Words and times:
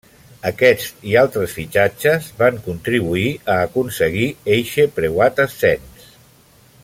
Aquest 0.49 1.03
i 1.09 1.17
altres 1.23 1.51
fitxatges 1.57 2.29
van 2.39 2.57
contribuir 2.69 3.27
a 3.55 3.59
aconseguir 3.67 4.27
eixe 4.57 4.87
preuat 4.99 5.45
ascens. 5.45 6.09